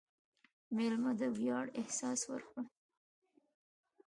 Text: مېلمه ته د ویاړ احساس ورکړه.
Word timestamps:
مېلمه 0.75 1.11
ته 1.19 1.27
د 1.31 1.33
ویاړ 1.37 1.65
احساس 1.81 2.19
ورکړه. 2.31 2.61